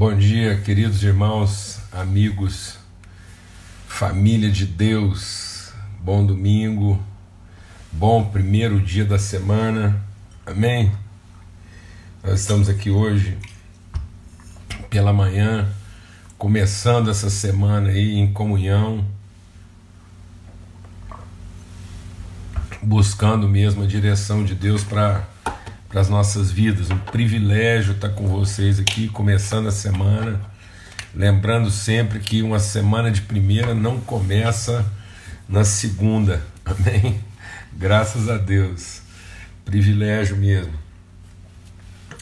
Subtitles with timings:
[0.00, 2.78] Bom dia, queridos irmãos, amigos,
[3.86, 5.74] família de Deus.
[6.02, 6.98] Bom domingo,
[7.92, 10.02] bom primeiro dia da semana.
[10.46, 10.90] Amém?
[12.24, 13.36] Nós estamos aqui hoje
[14.88, 15.70] pela manhã,
[16.38, 19.04] começando essa semana aí em comunhão,
[22.80, 25.28] buscando mesmo a direção de Deus para
[25.90, 26.88] para as nossas vidas.
[26.88, 30.40] Um privilégio estar com vocês aqui, começando a semana.
[31.12, 34.86] Lembrando sempre que uma semana de primeira não começa
[35.48, 36.40] na segunda.
[36.64, 37.20] Amém?
[37.72, 39.02] Graças a Deus.
[39.64, 40.72] Privilégio mesmo.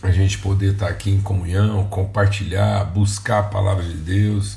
[0.03, 4.57] A gente poder estar aqui em comunhão, compartilhar, buscar a palavra de Deus,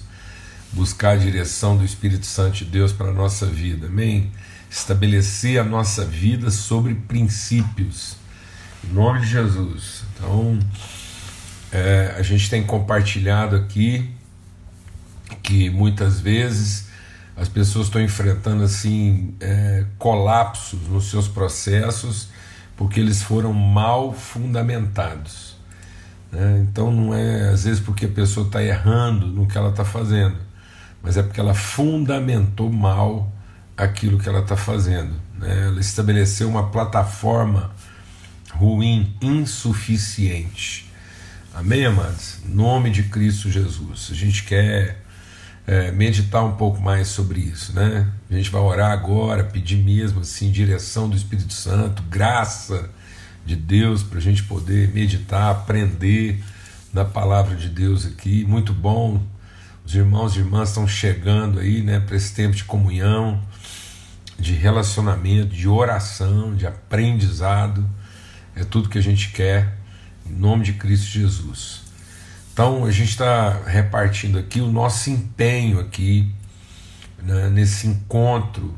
[0.72, 3.88] buscar a direção do Espírito Santo de Deus para a nossa vida.
[3.88, 4.32] Amém?
[4.70, 8.21] Estabelecer a nossa vida sobre princípios
[8.84, 10.04] em nome de Jesus.
[10.16, 10.60] Então,
[11.72, 14.10] é, a gente tem compartilhado aqui
[15.42, 16.90] que muitas vezes
[17.36, 22.30] as pessoas estão enfrentando assim é, colapsos nos seus processos
[22.76, 25.56] porque eles foram mal fundamentados.
[26.32, 26.66] Né?
[26.68, 30.38] Então não é às vezes porque a pessoa está errando no que ela está fazendo,
[31.02, 33.32] mas é porque ela fundamentou mal
[33.78, 35.14] aquilo que ela está fazendo.
[35.38, 35.68] Né?
[35.68, 37.72] Ela estabeleceu uma plataforma
[38.62, 40.88] ruim, insuficiente.
[41.52, 42.38] Amém, amados?
[42.46, 44.10] Nome de Cristo Jesus.
[44.12, 45.02] A gente quer
[45.66, 48.08] é, meditar um pouco mais sobre isso, né?
[48.30, 52.88] A gente vai orar agora, pedir mesmo assim direção do Espírito Santo, graça
[53.44, 56.40] de Deus para a gente poder meditar, aprender
[56.94, 58.46] na palavra de Deus aqui.
[58.46, 59.24] Muito bom.
[59.84, 63.42] Os irmãos e irmãs estão chegando aí, né, para esse tempo de comunhão,
[64.38, 67.90] de relacionamento, de oração, de aprendizado.
[68.56, 69.78] É tudo que a gente quer,
[70.26, 71.82] em nome de Cristo Jesus.
[72.54, 76.30] Então a gente está repartindo aqui o nosso empenho aqui
[77.22, 78.76] né, nesse encontro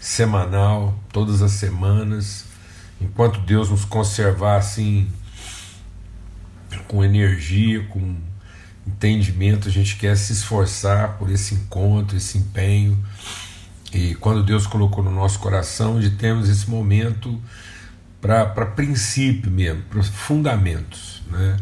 [0.00, 2.44] semanal, todas as semanas,
[3.00, 5.10] enquanto Deus nos conservar assim
[6.86, 8.16] com energia, com
[8.86, 12.96] entendimento, a gente quer se esforçar por esse encontro, esse empenho.
[13.92, 17.40] E quando Deus colocou no nosso coração de termos esse momento
[18.26, 21.22] para princípio mesmo, para fundamentos.
[21.30, 21.56] Né?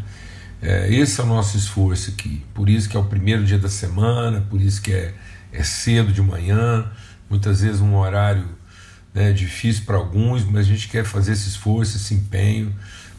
[0.63, 2.43] É, esse é o nosso esforço aqui.
[2.55, 5.15] Por isso que é o primeiro dia da semana, por isso que é,
[5.53, 6.91] é cedo de manhã,
[7.29, 8.49] muitas vezes um horário
[9.13, 12.75] né, difícil para alguns, mas a gente quer fazer esse esforço, esse empenho,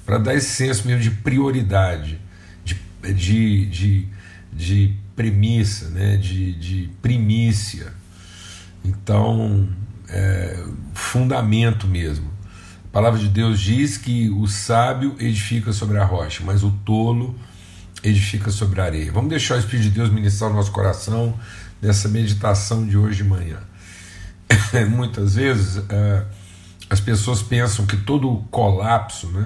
[0.05, 2.19] para dar esse senso mesmo de prioridade,
[2.63, 2.75] de,
[3.13, 4.07] de, de,
[4.51, 7.93] de premissa, né, de, de primícia.
[8.83, 9.69] Então,
[10.09, 10.63] é,
[10.93, 12.34] fundamento mesmo
[12.95, 17.37] palavra de Deus diz que o sábio edifica sobre a rocha, mas o tolo
[18.01, 19.11] edifica sobre a areia.
[19.11, 21.37] Vamos deixar o Espírito de Deus ministrar o nosso coração
[21.81, 23.57] nessa meditação de hoje de manhã.
[24.89, 26.23] Muitas vezes é,
[26.89, 29.45] as pessoas pensam que todo o colapso né,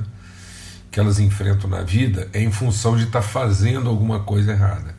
[0.91, 4.93] que elas enfrentam na vida é em função de estar tá fazendo alguma coisa errada.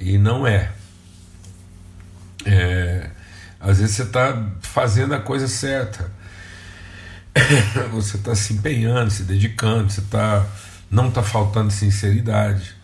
[0.00, 0.72] E não é.
[2.46, 3.10] é
[3.60, 6.19] às vezes você está fazendo a coisa certa
[7.92, 10.46] você está se empenhando, se dedicando, você tá,
[10.90, 12.74] não está faltando sinceridade.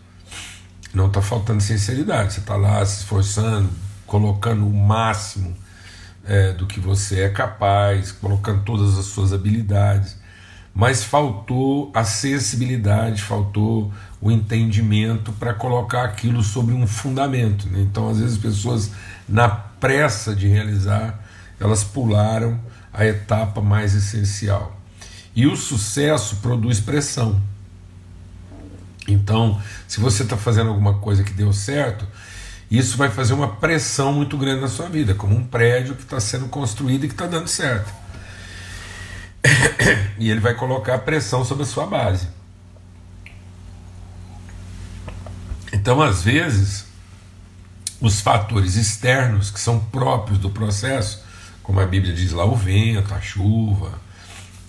[0.93, 2.33] Não está faltando sinceridade.
[2.33, 3.69] Você está lá se esforçando,
[4.05, 5.55] colocando o máximo
[6.25, 10.17] é, do que você é capaz, colocando todas as suas habilidades.
[10.73, 13.91] Mas faltou a sensibilidade, faltou
[14.21, 17.67] o entendimento para colocar aquilo sobre um fundamento.
[17.67, 17.81] Né?
[17.81, 18.91] Então, às vezes, as pessoas,
[19.27, 21.19] na pressa de realizar,
[21.59, 22.59] elas pularam
[22.93, 24.79] a etapa mais essencial.
[25.35, 27.41] E o sucesso produz pressão.
[29.07, 32.05] Então, se você está fazendo alguma coisa que deu certo,
[32.69, 36.19] isso vai fazer uma pressão muito grande na sua vida, como um prédio que está
[36.19, 37.91] sendo construído e que está dando certo.
[40.19, 42.27] E ele vai colocar pressão sobre a sua base.
[45.71, 46.85] Então, às vezes,
[48.01, 51.23] os fatores externos que são próprios do processo
[51.67, 53.99] como a Bíblia diz lá, o vento, a chuva,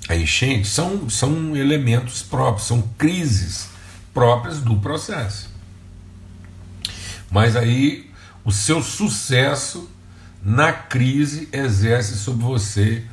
[0.08, 3.68] a enchente, são, são elementos próprios, são crises
[4.12, 5.48] próprias do processo.
[7.30, 8.10] Mas aí
[8.44, 9.88] o seu sucesso
[10.42, 13.04] na crise exerce sobre você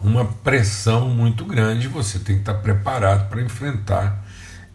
[0.00, 4.24] uma pressão muito grande, você tem que estar preparado para enfrentar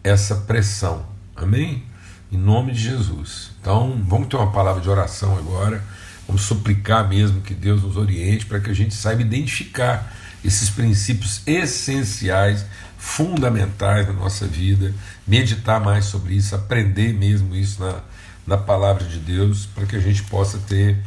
[0.04, 1.06] essa pressão.
[1.34, 1.84] Amém?
[2.30, 3.50] Em nome de Jesus.
[3.62, 5.82] Então, vamos ter uma palavra de oração agora.
[6.28, 10.14] Vamos suplicar mesmo que Deus nos oriente para que a gente saiba identificar
[10.44, 12.66] esses princípios essenciais
[12.98, 14.94] fundamentais na nossa vida,
[15.26, 18.02] meditar mais sobre isso, aprender mesmo isso na,
[18.46, 20.98] na palavra de Deus, para que a gente possa ter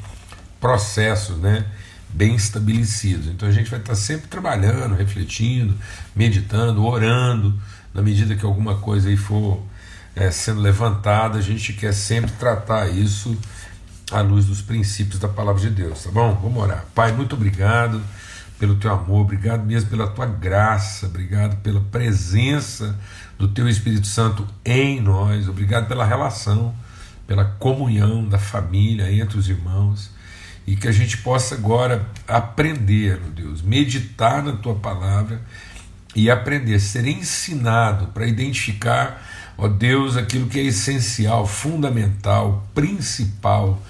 [0.60, 1.66] processos né,
[2.10, 3.28] bem estabelecidos.
[3.28, 5.78] Então a gente vai estar sempre trabalhando, refletindo,
[6.16, 7.62] meditando, orando,
[7.94, 9.62] na medida que alguma coisa aí for
[10.16, 13.38] é, sendo levantada, a gente quer sempre tratar isso
[14.12, 16.38] à luz dos princípios da palavra de Deus, tá bom?
[16.42, 16.86] Vamos orar.
[16.94, 18.02] Pai, muito obrigado
[18.60, 23.00] pelo teu amor, obrigado mesmo pela tua graça, obrigado pela presença
[23.40, 26.76] do teu Espírito Santo em nós, obrigado pela relação,
[27.26, 30.12] pela comunhão da família entre os irmãos
[30.68, 35.42] e que a gente possa agora aprender, meu Deus, meditar na tua palavra
[36.16, 39.26] e aprender, ser ensinado para identificar,
[39.58, 43.82] ó Deus, aquilo que é essencial, fundamental, principal,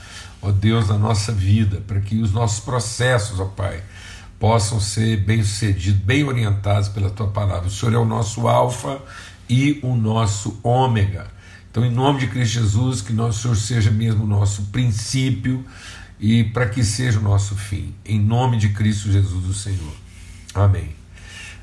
[0.42, 3.84] ó Deus, na nossa vida, para que os nossos processos, ó Pai,
[4.40, 7.68] possam ser bem sucedidos, bem orientados pela tua palavra.
[7.68, 9.00] O Senhor é o nosso Alfa
[9.48, 11.28] e o nosso Ômega.
[11.70, 15.64] Então, em nome de Cristo Jesus, que nosso Senhor seja mesmo o nosso princípio
[16.20, 17.94] e para que seja o nosso fim.
[18.04, 19.94] Em nome de Cristo Jesus, o Senhor.
[20.54, 20.90] Amém.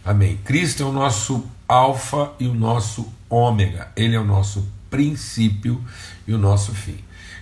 [0.05, 0.39] Amém.
[0.45, 3.89] Cristo é o nosso Alfa e o nosso Ômega.
[3.95, 5.85] Ele é o nosso princípio
[6.27, 6.97] e o nosso fim.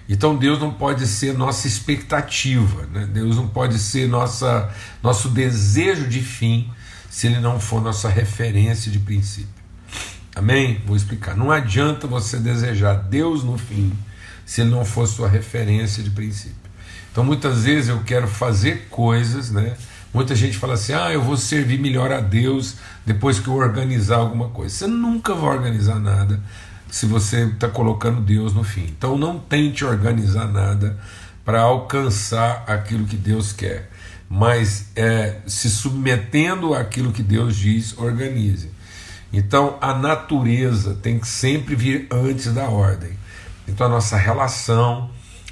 [0.08, 3.08] Então Deus não pode ser nossa expectativa, né?
[3.12, 4.70] Deus não pode ser nossa,
[5.02, 6.70] nosso desejo de fim
[7.10, 9.48] se ele não for nossa referência de princípio.
[10.34, 10.80] Amém?
[10.86, 11.36] Vou explicar.
[11.36, 13.92] Não adianta você desejar Deus no fim
[14.44, 16.54] se ele não for sua referência de princípio.
[17.10, 19.76] Então muitas vezes eu quero fazer coisas, né?
[20.14, 24.18] Muita gente fala assim: ah, eu vou servir melhor a Deus depois que eu organizar
[24.18, 24.72] alguma coisa.
[24.72, 26.40] Você nunca vai organizar nada
[26.90, 28.84] se você está colocando Deus no fim.
[28.96, 30.98] Então não tente organizar nada
[31.44, 33.90] para alcançar aquilo que Deus quer,
[34.28, 38.70] mas é, se submetendo àquilo que Deus diz, organize.
[39.32, 43.10] Então a natureza tem que sempre vir antes da ordem.
[43.68, 45.10] Então a nossa relação,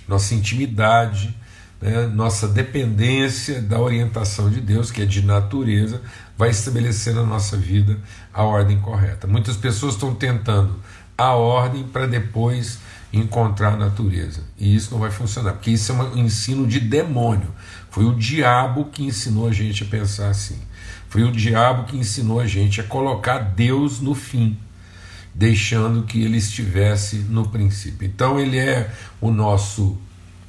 [0.09, 1.37] nossa intimidade,
[1.81, 6.01] né, nossa dependência da orientação de Deus, que é de natureza,
[6.37, 7.99] vai estabelecer na nossa vida
[8.33, 9.27] a ordem correta.
[9.27, 10.75] Muitas pessoas estão tentando
[11.17, 12.79] a ordem para depois
[13.13, 14.43] encontrar a natureza.
[14.59, 17.49] E isso não vai funcionar, porque isso é um ensino de demônio.
[17.91, 20.59] Foi o diabo que ensinou a gente a pensar assim.
[21.09, 24.59] Foi o diabo que ensinou a gente a colocar Deus no fim,
[25.33, 28.05] deixando que ele estivesse no princípio.
[28.05, 28.91] Então ele é
[29.21, 29.97] o nosso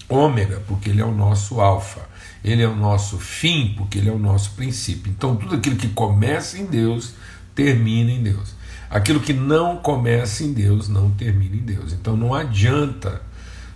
[0.09, 2.01] ômega, porque ele é o nosso alfa.
[2.43, 5.11] Ele é o nosso fim, porque ele é o nosso princípio.
[5.11, 7.13] Então tudo aquilo que começa em Deus
[7.53, 8.54] termina em Deus.
[8.89, 11.93] Aquilo que não começa em Deus não termina em Deus.
[11.93, 13.21] Então não adianta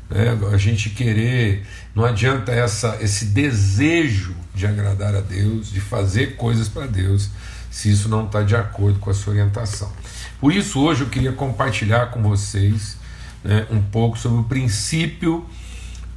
[0.09, 6.35] né, a gente querer, não adianta essa, esse desejo de agradar a Deus, de fazer
[6.35, 7.29] coisas para Deus,
[7.69, 9.91] se isso não está de acordo com a sua orientação.
[10.39, 12.97] Por isso, hoje eu queria compartilhar com vocês
[13.44, 15.45] né, um pouco sobre o princípio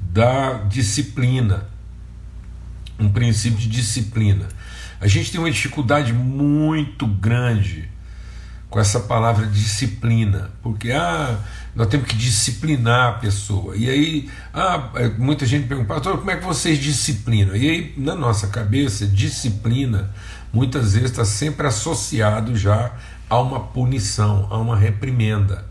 [0.01, 1.67] da disciplina.
[2.99, 4.49] Um princípio de disciplina.
[5.01, 7.92] A gente tem uma dificuldade muito grande
[8.73, 11.39] com essa palavra disciplina, porque ah,
[11.77, 13.77] nós temos que disciplinar a pessoa.
[13.77, 17.55] E aí, ah, é, muita gente pergunta, pastor, como é que vocês disciplinam?
[17.55, 20.11] E aí, na nossa cabeça, disciplina
[20.51, 22.93] muitas vezes está sempre associado já
[23.29, 25.67] a uma punição, a uma reprimenda,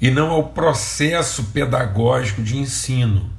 [0.00, 3.30] e não ao processo pedagógico de ensino.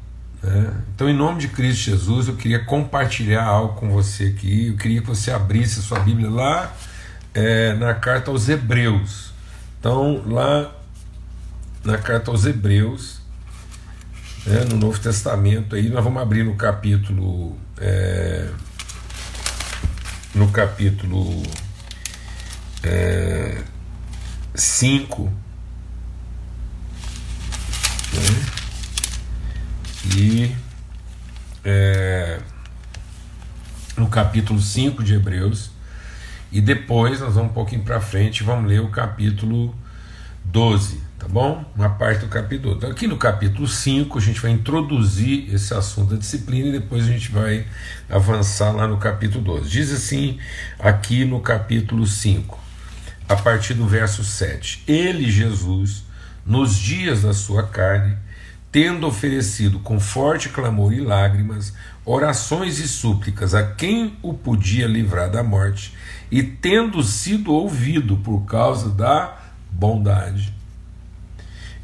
[0.42, 0.74] Né?
[0.96, 4.68] Então, em nome de Cristo Jesus, eu queria compartilhar algo com você aqui.
[4.68, 6.74] Eu queria que você abrisse a sua Bíblia lá
[7.34, 9.32] é, na carta aos Hebreus.
[9.80, 10.76] Então, lá
[11.84, 13.22] na carta aos Hebreus,
[14.46, 17.58] né, no Novo Testamento, aí nós vamos abrir no capítulo.
[17.78, 18.50] É,
[20.36, 21.44] no capítulo
[24.56, 25.32] 5.
[28.14, 28.60] É, né,
[30.16, 30.56] e
[31.64, 32.40] é,
[33.98, 35.72] no capítulo 5 de Hebreus,
[36.52, 39.76] e depois nós vamos um pouquinho para frente, vamos ler o capítulo
[40.46, 41.64] 12, tá bom?
[41.76, 42.78] Uma parte do capítulo 12.
[42.78, 47.04] Então, aqui no capítulo 5 a gente vai introduzir esse assunto da disciplina e depois
[47.04, 47.68] a gente vai
[48.10, 49.70] avançar lá no capítulo 12.
[49.70, 50.40] Diz assim,
[50.80, 52.60] aqui no capítulo 5,
[53.28, 56.04] a partir do verso 7: Ele, Jesus,
[56.44, 58.18] nos dias da sua carne,
[58.72, 61.74] tendo oferecido com forte clamor e lágrimas,
[62.06, 65.94] orações e súplicas a quem o podia livrar da morte,
[66.32, 69.38] e tendo sido ouvido por causa da
[69.72, 70.54] bondade.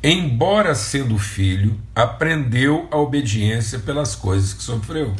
[0.03, 5.15] Embora sendo filho, aprendeu a obediência pelas coisas que sofreu.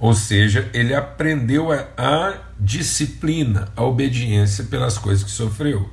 [0.00, 5.88] Ou seja, ele aprendeu a, a disciplina, a obediência pelas coisas que sofreu.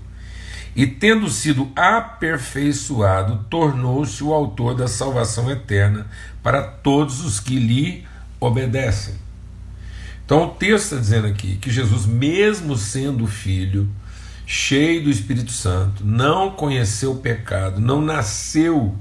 [0.75, 6.07] E tendo sido aperfeiçoado, tornou-se o autor da salvação eterna
[6.41, 8.05] para todos os que lhe
[8.39, 9.15] obedecem.
[10.25, 13.89] Então o texto está dizendo aqui que Jesus, mesmo sendo filho,
[14.45, 18.95] cheio do Espírito Santo, não conheceu o pecado, não nasceu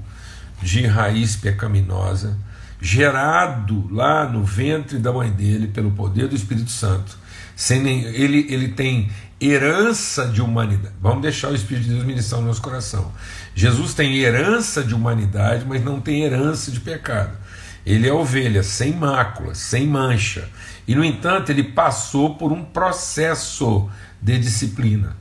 [0.61, 2.37] de raiz pecaminosa,
[2.81, 7.17] gerado lá no ventre da mãe dele pelo poder do Espírito Santo.
[7.59, 9.11] Sem nem, ele, ele tem
[9.41, 10.95] herança de humanidade.
[11.01, 13.11] Vamos deixar o Espírito de Deus ministrar no nosso coração.
[13.53, 17.37] Jesus tem herança de humanidade, mas não tem herança de pecado.
[17.85, 20.47] Ele é ovelha, sem mácula, sem mancha.
[20.87, 23.89] E, no entanto, ele passou por um processo
[24.21, 25.17] de disciplina,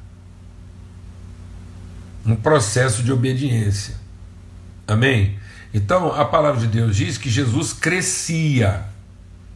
[2.24, 3.96] um processo de obediência.
[4.86, 5.36] Amém?
[5.74, 8.84] Então, a palavra de Deus diz que Jesus crescia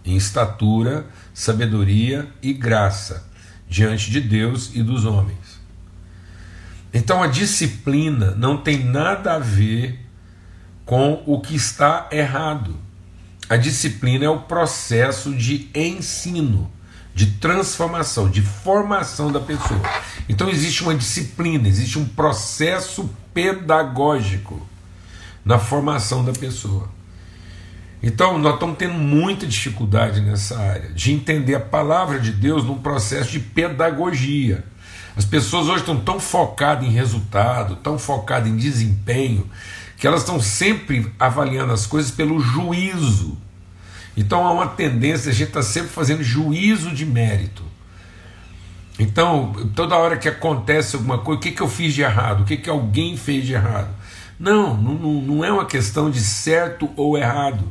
[0.04, 3.26] em estatura, sabedoria e graça
[3.68, 5.60] diante de Deus e dos homens.
[6.92, 9.98] Então, a disciplina não tem nada a ver
[10.84, 12.76] com o que está errado.
[13.48, 16.70] A disciplina é o processo de ensino,
[17.14, 19.80] de transformação, de formação da pessoa.
[20.28, 24.66] Então, existe uma disciplina, existe um processo pedagógico
[25.44, 26.88] na formação da pessoa.
[28.02, 32.78] Então, nós estamos tendo muita dificuldade nessa área de entender a palavra de Deus num
[32.78, 34.64] processo de pedagogia.
[35.16, 39.48] As pessoas hoje estão tão focadas em resultado, tão focadas em desempenho,
[39.96, 43.38] que elas estão sempre avaliando as coisas pelo juízo.
[44.16, 47.62] Então há uma tendência, a gente está sempre fazendo juízo de mérito.
[48.98, 52.42] Então, toda hora que acontece alguma coisa, o que, que eu fiz de errado?
[52.42, 53.88] O que, que alguém fez de errado?
[54.38, 57.64] Não, não, não é uma questão de certo ou errado.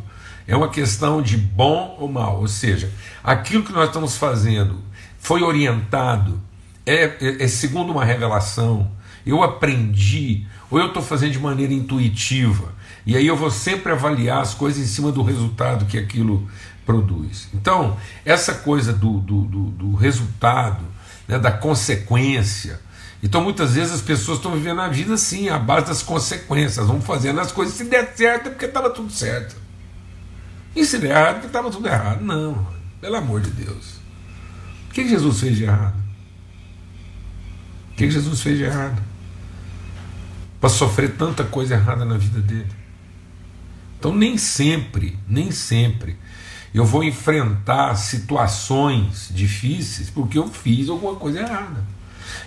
[0.48, 2.40] É uma questão de bom ou mal.
[2.40, 2.92] Ou seja,
[3.24, 4.80] aquilo que nós estamos fazendo
[5.20, 6.42] foi orientado,
[6.86, 8.92] é, é, é segundo uma revelação,
[9.26, 12.74] eu aprendi, ou eu estou fazendo de maneira intuitiva.
[13.06, 16.48] E aí eu vou sempre avaliar as coisas em cima do resultado que aquilo
[16.86, 17.48] produz.
[17.54, 20.84] Então, essa coisa do, do, do, do resultado,
[21.28, 22.80] né, da consequência,
[23.24, 27.00] então muitas vezes as pessoas estão vivendo a vida assim, à base das consequências, vão
[27.00, 29.56] fazendo as coisas, se der certo é porque estava tudo certo.
[30.76, 32.24] E se der errado, é porque estava tudo errado.
[32.24, 32.68] Não,
[33.00, 34.00] pelo amor de Deus.
[34.90, 36.02] O que Jesus fez de errado?
[37.92, 39.02] O que Jesus fez de errado?
[40.60, 42.72] Para sofrer tanta coisa errada na vida dele.
[43.98, 46.18] Então nem sempre, nem sempre
[46.74, 51.84] eu vou enfrentar situações difíceis porque eu fiz alguma coisa errada.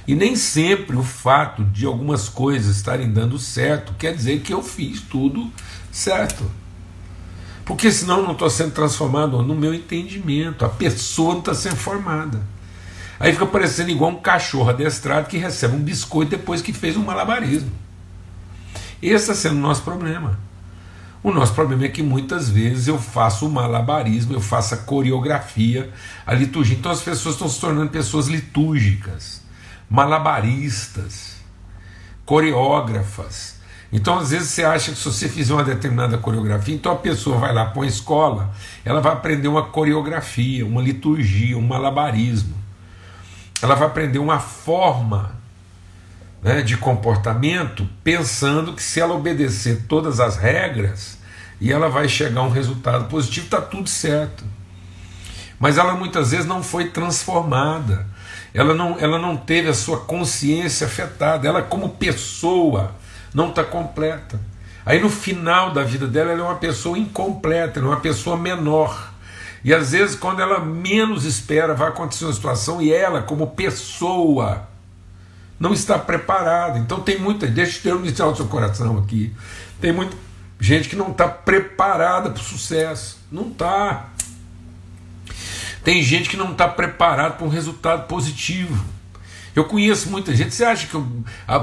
[0.06, 4.62] E nem sempre o fato de algumas coisas estarem dando certo quer dizer que eu
[4.62, 5.50] fiz tudo
[5.92, 6.50] certo.
[7.64, 11.76] Porque senão eu não estou sendo transformado no meu entendimento, a pessoa não está sendo
[11.76, 12.40] formada.
[13.18, 17.04] Aí fica parecendo igual um cachorro adestrado que recebe um biscoito depois que fez um
[17.04, 17.72] malabarismo.
[19.00, 20.38] Esse está sendo o nosso problema.
[21.22, 25.90] O nosso problema é que muitas vezes eu faço o malabarismo, eu faço a coreografia,
[26.26, 26.76] a liturgia.
[26.76, 29.44] Então as pessoas estão se tornando pessoas litúrgicas
[29.88, 31.36] malabaristas,
[32.24, 33.53] coreógrafas.
[33.94, 37.38] Então, às vezes, você acha que se você fizer uma determinada coreografia, então a pessoa
[37.38, 38.52] vai lá para uma escola,
[38.84, 42.56] ela vai aprender uma coreografia, uma liturgia, um malabarismo.
[43.62, 45.36] Ela vai aprender uma forma
[46.42, 51.16] né, de comportamento, pensando que se ela obedecer todas as regras,
[51.60, 54.44] e ela vai chegar a um resultado positivo, está tudo certo.
[55.56, 58.12] Mas ela muitas vezes não foi transformada
[58.54, 62.94] ela não, ela não teve a sua consciência afetada, ela, como pessoa,
[63.34, 64.40] não está completa.
[64.86, 68.36] Aí no final da vida dela, ela é uma pessoa incompleta, ela é uma pessoa
[68.36, 69.12] menor.
[69.64, 74.68] E às vezes, quando ela menos espera, vai acontecer uma situação e ela, como pessoa,
[75.58, 76.78] não está preparada.
[76.78, 79.34] Então tem muita, deixa eu iniciar o seu coração aqui.
[79.80, 80.16] Tem muita
[80.60, 83.18] gente que não está preparada para o sucesso.
[83.32, 84.10] Não está.
[85.82, 88.93] Tem gente que não está preparado para um resultado positivo.
[89.54, 90.54] Eu conheço muita gente.
[90.54, 90.96] Você acha que
[91.46, 91.58] a,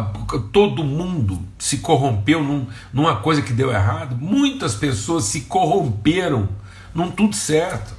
[0.54, 4.16] todo mundo se corrompeu num, numa coisa que deu errado?
[4.16, 6.48] Muitas pessoas se corromperam
[6.96, 7.94] num tudo certo.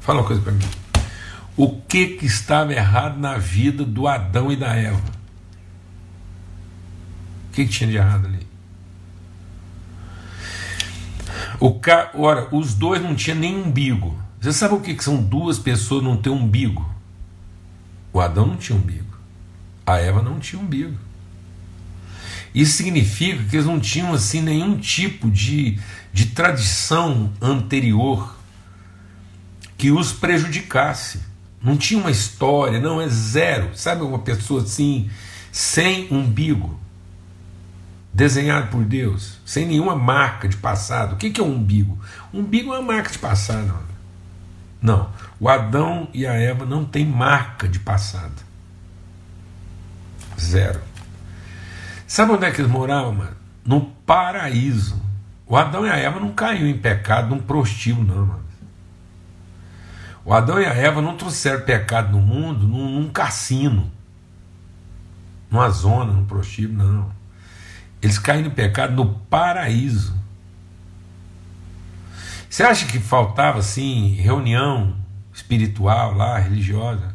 [0.00, 0.64] Fala uma coisa para mim.
[1.56, 5.02] O que, que estava errado na vida do Adão e da Eva?
[7.50, 8.46] O que, que tinha de errado ali?
[11.60, 12.10] O ca...
[12.14, 14.18] Ora, os dois não tinham nem umbigo.
[14.40, 16.91] Você sabe o que são duas pessoas não ter umbigo?
[18.12, 19.16] O Adão não tinha umbigo.
[19.86, 20.96] A Eva não tinha umbigo.
[22.54, 25.80] Isso significa que eles não tinham assim nenhum tipo de,
[26.12, 28.36] de tradição anterior
[29.78, 31.20] que os prejudicasse.
[31.62, 33.70] Não tinha uma história, não, é zero.
[33.74, 35.08] Sabe uma pessoa assim,
[35.50, 36.78] sem umbigo,
[38.12, 41.14] desenhado por Deus, sem nenhuma marca de passado.
[41.14, 41.98] O que é um umbigo?
[42.34, 43.72] umbigo é uma marca de passado.
[44.80, 45.08] Não,
[45.42, 48.40] o Adão e a Eva não têm marca de passado.
[50.40, 50.80] Zero.
[52.06, 53.36] Sabe onde é que eles moravam, mano?
[53.64, 55.02] No paraíso.
[55.44, 58.44] O Adão e a Eva não caíram em pecado num prostíbulo, não, mano.
[60.24, 63.90] O Adão e a Eva não trouxeram pecado no mundo num, num cassino,
[65.50, 67.12] numa zona, num prostíbulo, não.
[68.00, 70.14] Eles caíram em pecado no paraíso.
[72.48, 75.01] Você acha que faltava assim reunião
[75.32, 77.14] espiritual lá, religiosa?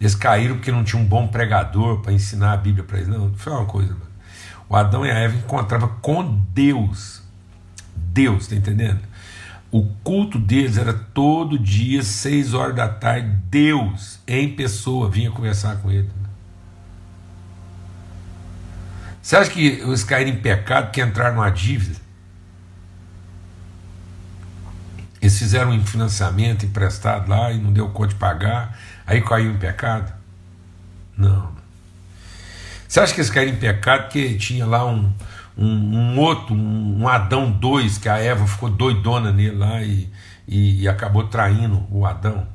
[0.00, 3.08] Eles caíram porque não tinha um bom pregador para ensinar a Bíblia para eles.
[3.08, 4.08] Não, foi uma coisa, mano.
[4.68, 7.22] O Adão e a Eva encontravam com Deus.
[7.94, 9.00] Deus, tá entendendo?
[9.70, 15.76] O culto deles era todo dia, seis horas da tarde, Deus em pessoa vinha conversar
[15.76, 16.10] com ele.
[19.20, 22.07] Você acha que eles caíram em pecado que entraram numa dívida?
[25.20, 29.56] Eles fizeram um financiamento emprestado lá e não deu conta de pagar, aí caiu em
[29.58, 30.12] pecado?
[31.16, 31.50] Não.
[32.86, 35.12] Você acha que eles caíram em pecado porque tinha lá um,
[35.56, 40.08] um, um outro, um, um, Adão 2, que a Eva ficou doidona nele lá e,
[40.46, 42.46] e, e acabou traindo o Adão?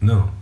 [0.00, 0.37] Não.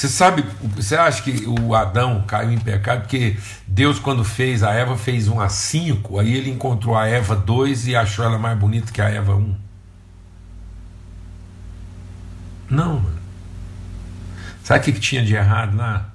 [0.00, 0.42] Você sabe,
[0.74, 5.28] você acha que o Adão caiu em pecado porque Deus, quando fez a Eva, fez
[5.28, 9.02] um a cinco, aí ele encontrou a Eva 2 e achou ela mais bonita que
[9.02, 9.38] a Eva 1?
[9.38, 9.56] Um.
[12.70, 13.20] Não, mano.
[14.64, 16.08] Sabe o que, que tinha de errado lá?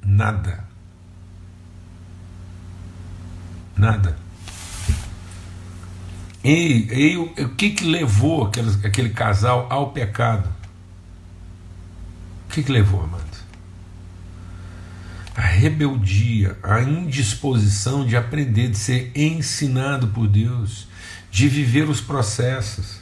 [0.00, 0.62] Nada.
[3.76, 4.16] Nada.
[6.44, 10.48] E, e o, o que, que levou aquele, aquele casal ao pecado?
[12.46, 13.31] O que, que levou, amado?
[15.42, 20.86] A rebeldia, a indisposição de aprender, de ser ensinado por Deus,
[21.32, 23.00] de viver os processos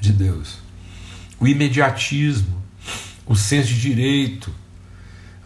[0.00, 0.58] de Deus.
[1.38, 2.60] O imediatismo,
[3.24, 4.52] o senso de direito,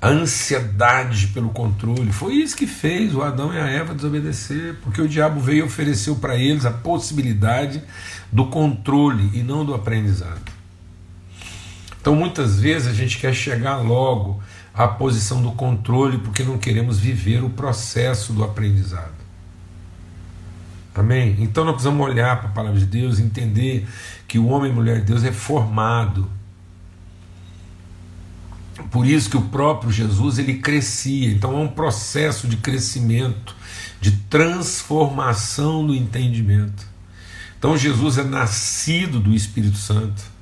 [0.01, 2.13] a ansiedade pelo controle.
[2.13, 5.63] Foi isso que fez o Adão e a Eva desobedecer, porque o diabo veio e
[5.65, 7.83] ofereceu para eles a possibilidade
[8.33, 10.51] do controle e não do aprendizado.
[12.01, 14.43] Então muitas vezes a gente quer chegar logo
[14.79, 19.19] à posição do controle porque não queremos viver o processo do aprendizado.
[20.95, 21.37] Amém?
[21.41, 23.87] Então nós precisamos olhar para a palavra de Deus, entender
[24.29, 26.31] que o homem e mulher de Deus é formado
[28.91, 31.29] por isso que o próprio Jesus ele crescia.
[31.29, 33.55] Então é um processo de crescimento,
[34.01, 36.87] de transformação do entendimento.
[37.59, 40.38] Então Jesus é nascido do Espírito Santo.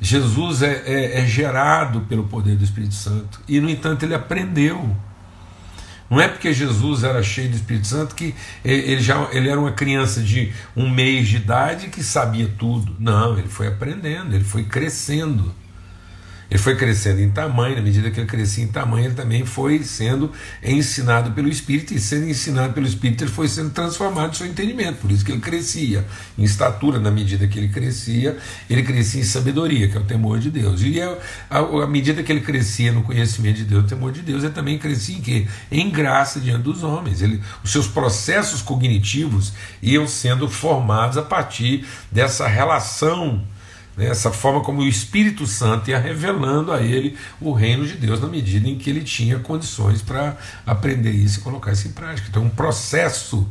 [0.00, 3.40] Jesus é, é, é gerado pelo poder do Espírito Santo.
[3.48, 4.94] E, no entanto, ele aprendeu.
[6.08, 8.32] Não é porque Jesus era cheio do Espírito Santo que
[8.64, 12.94] ele já ele era uma criança de um mês de idade que sabia tudo.
[12.98, 15.52] Não, ele foi aprendendo, ele foi crescendo.
[16.50, 19.82] Ele foi crescendo em tamanho, na medida que ele crescia em tamanho, ele também foi
[19.82, 20.30] sendo
[20.62, 24.98] ensinado pelo Espírito, e sendo ensinado pelo Espírito, ele foi sendo transformado no seu entendimento.
[24.98, 26.04] Por isso que ele crescia
[26.38, 28.36] em estatura, na medida que ele crescia,
[28.70, 30.80] ele crescia em sabedoria, que é o temor de Deus.
[30.82, 31.00] E
[31.50, 34.78] à medida que ele crescia no conhecimento de Deus, o temor de Deus, ele também
[34.78, 35.46] crescia em quê?
[35.70, 37.22] Em graça diante dos homens.
[37.22, 43.44] Ele, os seus processos cognitivos iam sendo formados a partir dessa relação
[43.96, 48.20] né, essa forma como o Espírito Santo ia revelando a ele o reino de Deus
[48.20, 52.28] na medida em que ele tinha condições para aprender isso e colocar isso em prática.
[52.28, 53.48] Então, um processo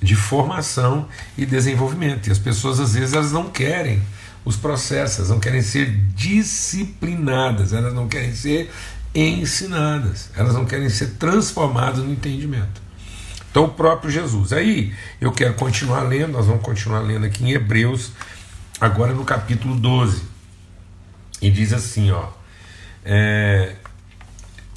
[0.00, 2.28] de formação e desenvolvimento.
[2.28, 4.00] E as pessoas, às vezes, elas não querem
[4.44, 8.70] os processos, elas não querem ser disciplinadas, elas não querem ser
[9.14, 12.88] ensinadas, elas não querem ser transformadas no entendimento.
[13.50, 14.52] Então, o próprio Jesus.
[14.52, 18.12] Aí eu quero continuar lendo, nós vamos continuar lendo aqui em Hebreus
[18.80, 20.22] agora no capítulo 12.
[21.40, 22.28] E diz assim, ó.
[23.04, 23.76] É,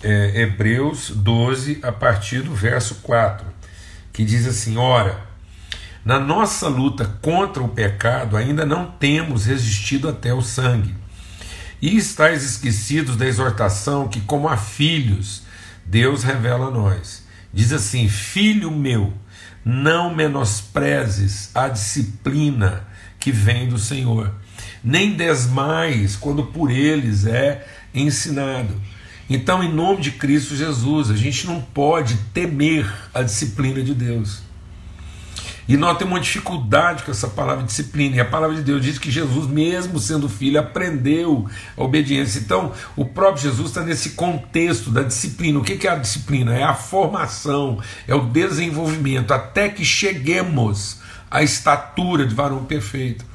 [0.04, 3.46] é, Hebreus 12, a partir do verso 4,
[4.12, 5.26] que diz assim: Ora,
[6.04, 10.96] na nossa luta contra o pecado ainda não temos resistido até o sangue,
[11.82, 15.44] e estáis esquecidos da exortação que, como a filhos,
[15.86, 17.26] Deus revela a nós.
[17.54, 19.14] Diz assim: Filho meu,
[19.64, 22.88] não menosprezes a disciplina
[23.22, 24.34] que vem do Senhor,
[24.84, 28.74] nem desmais quando por eles é ensinado.
[29.30, 34.42] Então, em nome de Cristo Jesus, a gente não pode temer a disciplina de Deus.
[35.68, 38.18] E nós temos uma dificuldade com essa palavra disciplina.
[38.18, 42.40] E a palavra de Deus diz que Jesus, mesmo sendo filho, aprendeu a obediência.
[42.40, 45.60] Então, o próprio Jesus está nesse contexto da disciplina.
[45.60, 46.54] O que é a disciplina?
[46.54, 51.01] É a formação, é o desenvolvimento, até que cheguemos
[51.32, 53.26] à estatura de varão perfeito.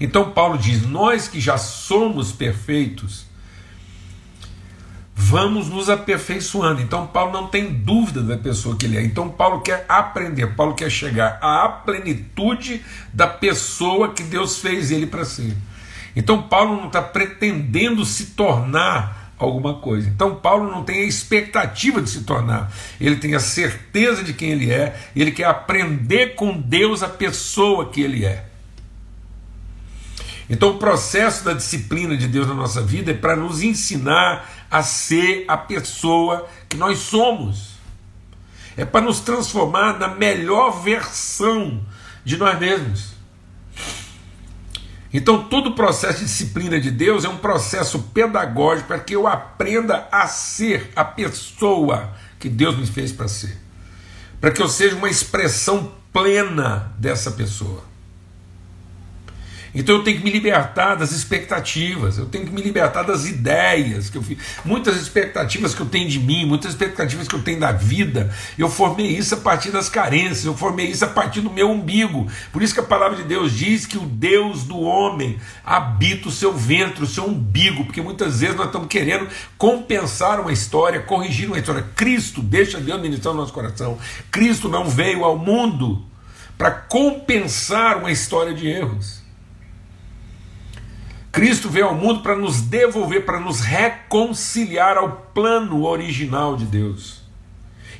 [0.00, 3.26] Então, Paulo diz: Nós que já somos perfeitos,
[5.14, 6.80] vamos nos aperfeiçoando.
[6.80, 9.02] Então, Paulo não tem dúvida da pessoa que ele é.
[9.02, 15.06] Então, Paulo quer aprender, Paulo quer chegar à plenitude da pessoa que Deus fez ele
[15.06, 15.54] para ser.
[16.14, 20.08] Então, Paulo não está pretendendo se tornar alguma coisa.
[20.08, 24.50] Então, Paulo não tem a expectativa de se tornar, ele tem a certeza de quem
[24.50, 28.46] ele é, ele quer aprender com Deus a pessoa que ele é.
[30.48, 34.82] Então, o processo da disciplina de Deus na nossa vida é para nos ensinar a
[34.82, 37.74] ser a pessoa que nós somos.
[38.76, 41.84] É para nos transformar na melhor versão
[42.24, 43.15] de nós mesmos.
[45.16, 49.26] Então, todo o processo de disciplina de Deus é um processo pedagógico para que eu
[49.26, 53.56] aprenda a ser a pessoa que Deus me fez para ser.
[54.38, 57.82] Para que eu seja uma expressão plena dessa pessoa.
[59.74, 64.08] Então eu tenho que me libertar das expectativas, eu tenho que me libertar das ideias
[64.08, 64.38] que eu fiz.
[64.64, 68.68] Muitas expectativas que eu tenho de mim, muitas expectativas que eu tenho da vida, eu
[68.68, 72.26] formei isso a partir das carências, eu formei isso a partir do meu umbigo.
[72.52, 76.32] Por isso que a palavra de Deus diz que o Deus do homem habita o
[76.32, 81.48] seu ventre, o seu umbigo, porque muitas vezes nós estamos querendo compensar uma história, corrigir
[81.48, 81.84] uma história.
[81.94, 83.98] Cristo, deixa Deus ministrar no nosso coração.
[84.30, 86.04] Cristo não veio ao mundo
[86.56, 89.25] para compensar uma história de erros.
[91.36, 97.20] Cristo veio ao mundo para nos devolver, para nos reconciliar ao plano original de Deus.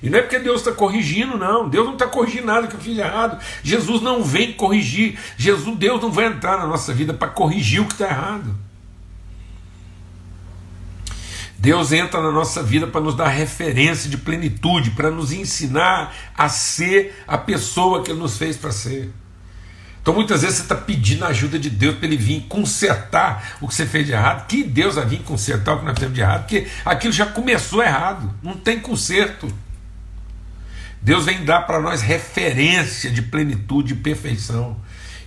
[0.03, 1.68] E não é porque Deus está corrigindo, não.
[1.68, 3.38] Deus não está corrigindo nada que eu fiz errado.
[3.62, 5.18] Jesus não vem corrigir.
[5.37, 8.57] Jesus, Deus não vai entrar na nossa vida para corrigir o que está errado.
[11.59, 16.49] Deus entra na nossa vida para nos dar referência de plenitude, para nos ensinar a
[16.49, 19.12] ser a pessoa que Ele nos fez para ser.
[20.06, 23.66] Então muitas vezes você está pedindo a ajuda de Deus para ele vir consertar o
[23.66, 24.46] que você fez de errado.
[24.46, 27.82] Que Deus vai vir consertar o que nós fizemos de errado, porque aquilo já começou
[27.82, 29.52] errado, não tem conserto.
[31.02, 34.76] Deus vem dar para nós referência de plenitude e perfeição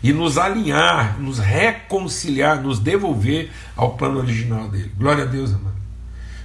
[0.02, 4.94] e nos alinhar, nos reconciliar, nos devolver ao plano original dele.
[4.98, 5.76] Glória a Deus, amado.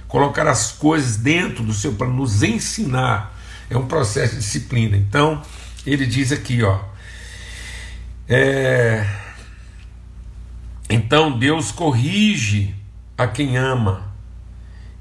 [0.09, 3.33] Colocar as coisas dentro do seu plano, nos ensinar,
[3.69, 4.97] é um processo de disciplina.
[4.97, 5.41] Então,
[5.87, 6.94] ele diz aqui, ó
[8.27, 9.05] é...
[10.89, 12.75] Então Deus corrige
[13.17, 14.15] a quem ama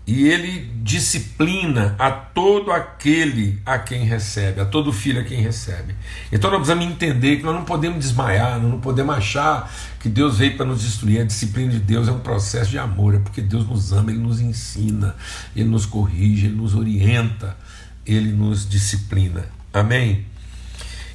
[0.06, 5.94] e ele disciplina a todo aquele a quem recebe, a todo filho a quem recebe.
[6.30, 10.38] Então nós precisamos entender que nós não podemos desmaiar, nós não podemos achar que Deus
[10.38, 11.22] veio para nos destruir.
[11.22, 14.20] A disciplina de Deus é um processo de amor, é porque Deus nos ama, Ele
[14.20, 15.16] nos ensina,
[15.56, 17.56] Ele nos corrige, Ele nos orienta,
[18.04, 19.46] Ele nos disciplina.
[19.72, 20.26] Amém?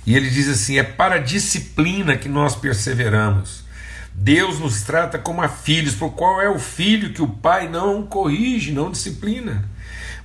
[0.06, 3.64] E ele diz assim: é para a disciplina que nós perseveramos.
[4.14, 8.06] Deus nos trata como a filhos, por qual é o filho que o pai não
[8.06, 9.64] corrige, não disciplina.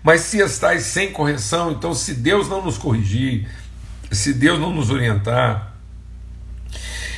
[0.02, 3.48] Mas se estáis sem correção, então se Deus não nos corrigir,
[4.10, 5.74] se Deus não nos orientar,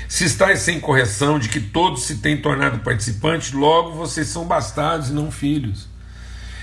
[0.09, 5.09] se estáis sem correção de que todos se têm tornado participantes, logo vocês são bastardos
[5.09, 5.88] e não filhos.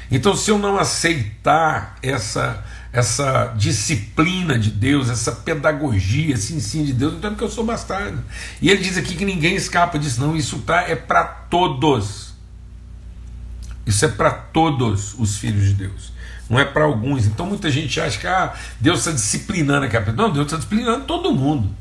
[0.09, 6.93] Então, se eu não aceitar essa essa disciplina de Deus, essa pedagogia, esse ensino de
[6.93, 8.23] Deus, então é porque eu sou bastardo.
[8.61, 12.35] E ele diz aqui que ninguém escapa disso, não, isso tá, é para todos.
[13.83, 16.13] Isso é para todos os filhos de Deus,
[16.47, 17.25] não é para alguns.
[17.25, 20.27] Então muita gente acha que ah, Deus está disciplinando aquela pessoa.
[20.27, 21.75] Não, Deus está disciplinando todo mundo.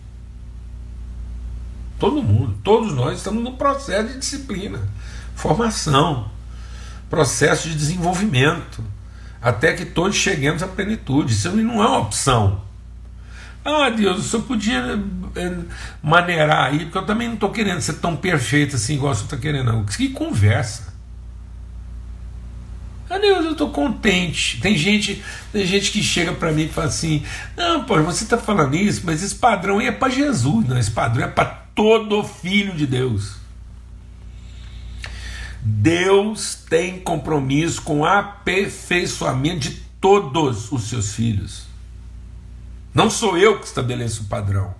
[1.99, 4.81] Todo mundo, todos nós estamos num processo de disciplina,
[5.37, 6.29] formação,
[7.09, 8.83] processo de desenvolvimento
[9.43, 11.33] até que todos cheguemos à plenitude.
[11.33, 12.63] Isso não é uma opção.
[13.65, 15.01] Ah, Deus, o senhor podia
[15.37, 15.57] é,
[16.03, 19.27] maneirar aí, porque eu também não estou querendo ser tão perfeito assim igual o senhor
[19.27, 19.73] está querendo.
[19.73, 19.85] Não.
[19.85, 20.93] Que conversa.
[23.09, 24.61] Ah, Deus, eu estou contente.
[24.61, 27.23] Tem gente, tem gente que chega para mim e fala assim:
[27.57, 30.79] Não, pô, você está falando isso, mas esse padrão aí é para Jesus, não.
[30.79, 33.42] Esse padrão é para todo filho de Deus.
[35.65, 39.71] Deus tem compromisso com o aperfeiçoamento de
[40.01, 41.67] todos os seus filhos.
[42.93, 44.75] Não sou eu que estabeleço o padrão.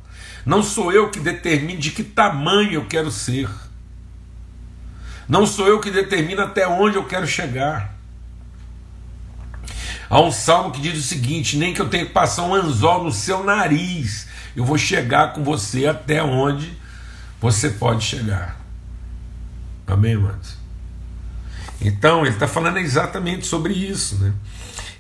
[0.45, 3.49] Não sou eu que determino de que tamanho eu quero ser.
[5.29, 7.95] Não sou eu que determino até onde eu quero chegar.
[10.11, 13.05] Há um salmo que diz o seguinte: nem que eu tenha que passar um anzol
[13.05, 16.77] no seu nariz, eu vou chegar com você até onde
[17.41, 18.61] você pode chegar.
[19.87, 20.62] Amém, irmãos?
[21.85, 24.33] Então, ele está falando exatamente sobre isso, né?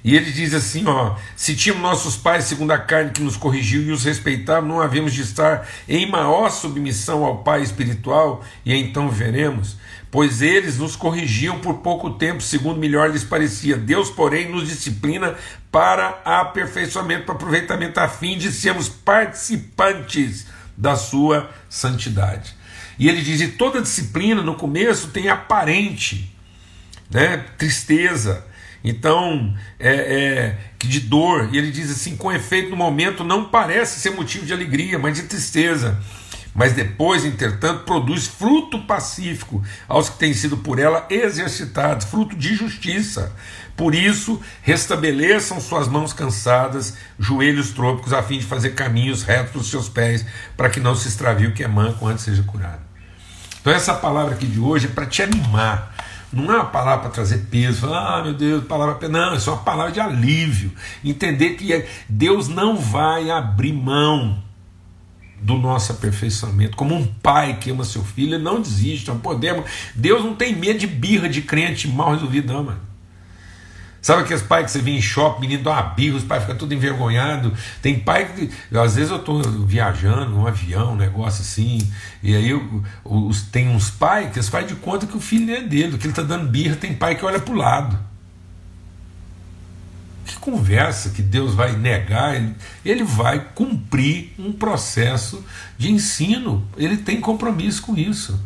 [0.05, 3.83] E ele diz assim: ó, se tínhamos nossos pais segundo a carne que nos corrigiu
[3.83, 9.09] e os respeitavam, não havemos de estar em maior submissão ao Pai espiritual, e então
[9.09, 9.77] veremos.
[10.11, 13.79] Pois eles nos corrigiam por pouco tempo, segundo melhor lhes parecia.
[13.79, 15.37] Deus, porém, nos disciplina
[15.71, 22.55] para aperfeiçoamento, para aproveitamento, a fim de sermos participantes da sua santidade.
[22.99, 26.32] E ele diz: e toda disciplina no começo tem aparente
[27.13, 28.45] né, tristeza
[28.85, 34.01] então, é, é, de dor, e ele diz assim: com efeito, no momento não parece
[34.01, 35.99] ser motivo de alegria, mas de tristeza.
[36.55, 42.55] Mas depois, entretanto, produz fruto pacífico aos que têm sido por ela exercitados, fruto de
[42.55, 43.35] justiça.
[43.75, 49.61] Por isso, restabeleçam suas mãos cansadas, joelhos trôpicos, a fim de fazer caminhos retos para
[49.63, 52.83] os seus pés, para que não se extravie o que é manco antes seja curado.
[53.63, 55.95] Então, essa palavra aqui de hoje é para te animar
[56.33, 59.09] não é uma palavra para trazer peso, ah, meu Deus, palavra.
[59.09, 60.73] Não, é uma palavra de alívio.
[61.05, 64.43] Entender que é, Deus não vai abrir mão
[65.43, 66.77] do nosso aperfeiçoamento.
[66.77, 69.09] Como um pai que ama seu filho, ele não desiste.
[69.09, 69.65] Não podemos.
[69.95, 72.92] Deus não tem medo de birra de crente mal resolvido, não, mano.
[74.03, 76.57] Sabe aqueles pais que você vê em shopping, menino dá uma birra, os pais ficam
[76.57, 77.55] tudo envergonhado.
[77.81, 78.51] Tem pai que.
[78.77, 81.79] Às vezes eu estou viajando num avião, um negócio assim,
[82.21, 85.55] e aí eu, os, tem uns pais que eles fazem de conta que o filho
[85.55, 87.97] é dele, que ele está dando birra, tem pai que olha para o lado.
[90.27, 95.45] Que conversa que Deus vai negar, ele, ele vai cumprir um processo
[95.79, 98.37] de ensino, ele tem compromisso com isso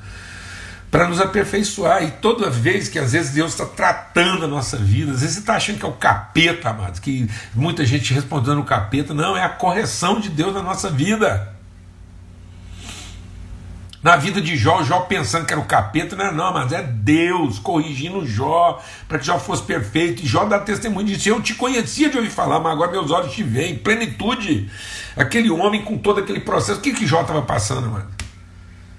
[0.97, 2.03] para nos aperfeiçoar.
[2.05, 5.41] E toda vez que às vezes Deus está tratando a nossa vida, às vezes você
[5.41, 9.45] está achando que é o capeta, amados, que muita gente respondendo o capeta, não, é
[9.45, 11.55] a correção de Deus na nossa vida.
[14.03, 16.83] Na vida de Jó, Jó pensando que era o capeta, não é não, mas é
[16.83, 20.23] Deus corrigindo Jó, para que Jó fosse perfeito.
[20.23, 21.29] E Jó dá testemunho disso.
[21.29, 23.77] Eu te conhecia de ouvir falar, mas agora meus olhos te veem.
[23.77, 24.71] Plenitude.
[25.15, 26.79] Aquele homem com todo aquele processo.
[26.79, 28.16] O que, que Jó estava passando, mano?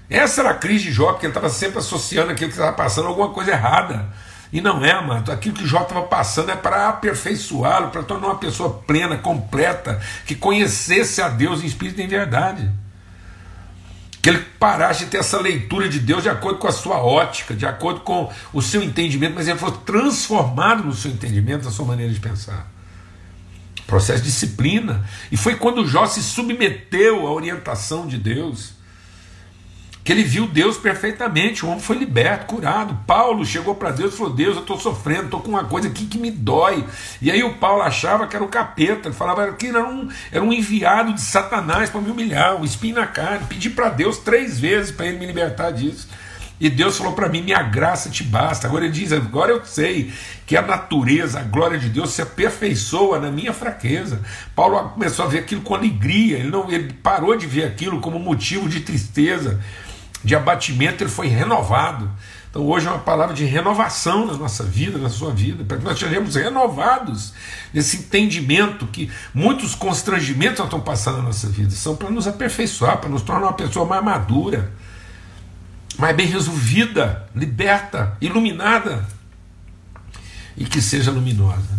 [0.09, 3.05] Essa era a crise de Jó, porque ele estava sempre associando aquilo que estava passando
[3.05, 4.07] a alguma coisa errada.
[4.51, 5.31] E não é, amado.
[5.31, 10.35] Aquilo que Jó estava passando é para aperfeiçoá-lo, para tornar uma pessoa plena, completa, que
[10.35, 12.71] conhecesse a Deus em espírito e em verdade.
[14.21, 17.53] Que ele parasse de ter essa leitura de Deus de acordo com a sua ótica,
[17.53, 21.85] de acordo com o seu entendimento, mas ele foi transformado no seu entendimento, na sua
[21.85, 22.71] maneira de pensar.
[23.85, 25.05] Processo de disciplina.
[25.29, 28.76] E foi quando Jó se submeteu à orientação de Deus
[30.07, 32.97] que ele viu Deus perfeitamente, o homem foi liberto, curado.
[33.05, 36.05] Paulo chegou para Deus e falou: Deus, eu estou sofrendo, estou com uma coisa aqui
[36.05, 36.81] que me dói.
[37.21, 40.41] E aí o Paulo achava que era o capeta, ele falava que era um, era
[40.41, 43.47] um enviado de Satanás para me humilhar, um espinho na carne.
[43.49, 46.07] Pedi para Deus três vezes para ele me libertar disso.
[46.57, 48.65] E Deus falou para mim: minha graça te basta.
[48.65, 50.13] Agora ele diz: agora eu sei
[50.45, 54.21] que a natureza, a glória de Deus se aperfeiçoa na minha fraqueza.
[54.55, 58.17] Paulo começou a ver aquilo com alegria, ele, não, ele parou de ver aquilo como
[58.17, 59.59] motivo de tristeza
[60.23, 62.09] de abatimento, ele foi renovado.
[62.49, 65.83] Então hoje é uma palavra de renovação na nossa vida, na sua vida, para que
[65.83, 67.33] nós sejamos renovados
[67.73, 73.09] nesse entendimento que muitos constrangimentos estão passando na nossa vida são para nos aperfeiçoar, para
[73.09, 74.71] nos tornar uma pessoa mais madura,
[75.99, 79.05] mais bem resolvida, liberta, iluminada
[80.55, 81.77] e que seja luminosa.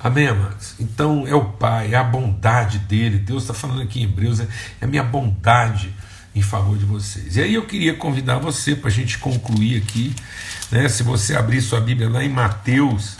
[0.00, 0.74] Amém, amados?
[0.78, 3.18] Então é o Pai, é a bondade dele.
[3.18, 4.48] Deus está falando aqui em Hebreus, é,
[4.80, 5.94] é a minha bondade
[6.34, 7.36] em favor de vocês.
[7.36, 10.14] E aí eu queria convidar você para a gente concluir aqui,
[10.70, 13.16] né, se você abrir sua Bíblia lá em Mateus,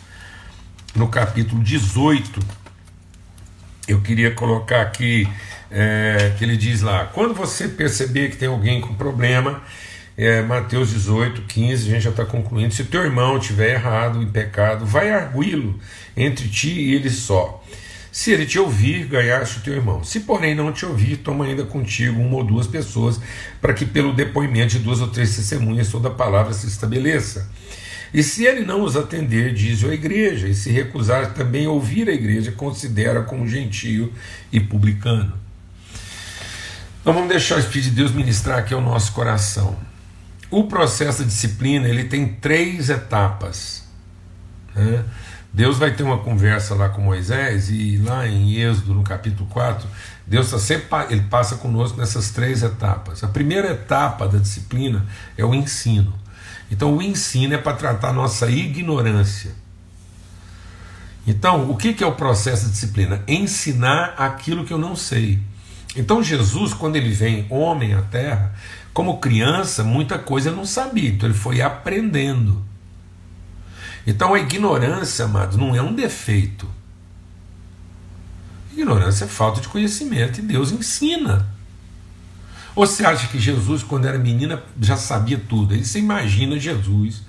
[0.94, 2.40] no capítulo 18,
[3.87, 5.29] eu queria colocar aqui
[5.70, 9.62] é, que ele diz lá: quando você perceber que tem alguém com problema,
[10.16, 12.72] é, Mateus 18, 15, a gente já está concluindo.
[12.72, 15.79] Se teu irmão tiver errado em pecado, vai arguí-lo
[16.16, 17.62] entre ti e ele só.
[18.14, 20.05] Se ele te ouvir, ganhaste o teu irmão.
[20.05, 23.20] Se, porém, não te ouvir, toma ainda contigo uma ou duas pessoas,
[23.61, 27.50] para que pelo depoimento de duas ou três testemunhas toda a palavra se estabeleça.
[28.14, 32.12] E se ele não os atender, diz a igreja, e se recusar também ouvir a
[32.12, 34.12] igreja, considera como gentio
[34.53, 35.33] e publicano.
[37.00, 39.77] Então vamos deixar o Espírito de Deus ministrar aqui ao nosso coração.
[40.53, 43.83] O processo de disciplina ele tem três etapas.
[44.72, 45.05] Né?
[45.55, 49.87] Deus vai ter uma conversa lá com Moisés e lá em Êxodo, no capítulo 4,
[50.27, 53.23] Deus está sempre ele passa conosco nessas três etapas.
[53.23, 55.07] A primeira etapa da disciplina
[55.38, 56.12] é o ensino.
[56.73, 59.53] Então o ensino é para tratar nossa ignorância.
[61.25, 63.23] Então, o que é o processo de disciplina?
[63.29, 65.38] Ensinar aquilo que eu não sei.
[65.95, 68.53] Então Jesus, quando ele vem homem à terra,
[68.93, 72.73] como criança, muita coisa não sabia, então ele foi aprendendo.
[74.07, 76.69] Então a ignorância, amados, não é um defeito.
[78.73, 81.49] Ignorância é falta de conhecimento e Deus ensina.
[82.75, 85.75] Ou você acha que Jesus, quando era menina, já sabia tudo?
[85.75, 87.23] Aí você imagina Jesus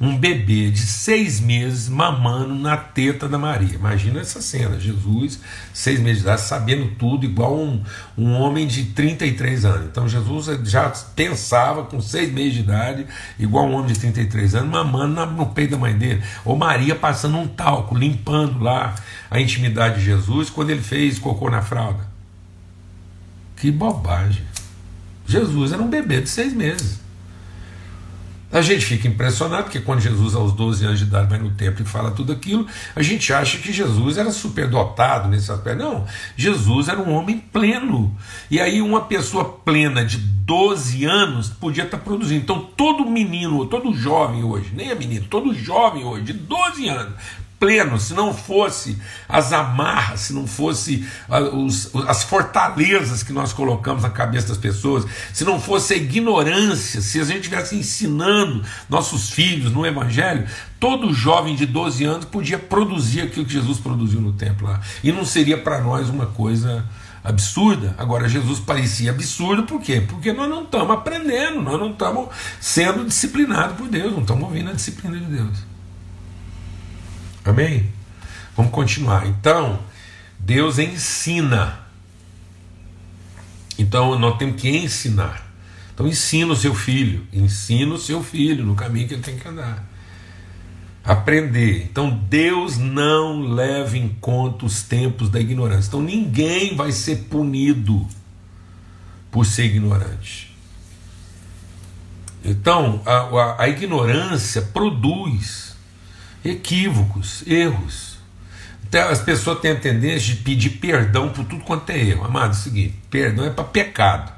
[0.00, 3.74] um bebê de seis meses mamando na teta da Maria.
[3.74, 5.40] Imagina essa cena, Jesus,
[5.72, 7.82] seis meses de idade, sabendo tudo, igual um,
[8.16, 9.86] um homem de 33 anos.
[9.86, 13.06] Então Jesus já pensava com seis meses de idade,
[13.38, 16.22] igual um homem de 33 anos, mamando no peito da mãe dele.
[16.44, 18.94] Ou Maria passando um talco, limpando lá
[19.30, 22.14] a intimidade de Jesus quando ele fez cocô na fralda.
[23.56, 24.44] Que bobagem.
[25.26, 27.03] Jesus era um bebê de seis meses.
[28.54, 31.82] A gente fica impressionado porque quando Jesus, aos 12 anos de idade, vai no templo
[31.82, 32.64] e fala tudo aquilo,
[32.94, 35.82] a gente acha que Jesus era superdotado nesse aspecto.
[35.82, 38.16] Não, Jesus era um homem pleno.
[38.48, 42.42] E aí, uma pessoa plena de 12 anos podia estar produzindo.
[42.42, 47.14] Então, todo menino, todo jovem hoje, nem é menino, todo jovem hoje, de 12 anos,
[47.58, 51.06] pleno, se não fosse as amarras, se não fosse
[51.52, 57.00] os, as fortalezas que nós colocamos na cabeça das pessoas, se não fosse a ignorância,
[57.00, 60.46] se a gente estivesse ensinando nossos filhos no Evangelho,
[60.78, 64.80] todo jovem de 12 anos podia produzir aquilo que Jesus produziu no templo lá.
[65.02, 66.84] E não seria para nós uma coisa
[67.24, 67.94] absurda.
[67.96, 70.02] Agora, Jesus parecia absurdo, por quê?
[70.06, 72.28] Porque nós não estamos aprendendo, nós não estamos
[72.60, 75.73] sendo disciplinados por Deus, não estamos ouvindo a disciplina de Deus.
[77.44, 77.92] Amém?
[78.56, 79.26] Vamos continuar.
[79.26, 79.80] Então,
[80.38, 81.80] Deus ensina.
[83.78, 85.44] Então, nós temos que ensinar.
[85.92, 87.26] Então, ensina o seu filho.
[87.32, 89.84] Ensina o seu filho no caminho que ele tem que andar.
[91.04, 91.82] Aprender.
[91.84, 95.88] Então, Deus não leva em conta os tempos da ignorância.
[95.88, 98.06] Então, ninguém vai ser punido
[99.30, 100.56] por ser ignorante.
[102.44, 105.73] Então, a, a, a ignorância produz
[106.44, 108.18] equívocos, erros.
[108.86, 112.24] Então, as pessoas têm a tendência de pedir perdão por tudo quanto é erro.
[112.24, 114.32] Amado, é o seguinte: perdão é para pecado.